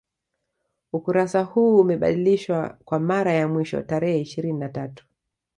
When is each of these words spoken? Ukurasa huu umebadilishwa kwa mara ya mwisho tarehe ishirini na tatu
Ukurasa 0.93 1.41
huu 1.43 1.79
umebadilishwa 1.79 2.77
kwa 2.85 2.99
mara 2.99 3.33
ya 3.33 3.47
mwisho 3.47 3.81
tarehe 3.81 4.21
ishirini 4.21 4.59
na 4.59 4.69
tatu 4.69 5.05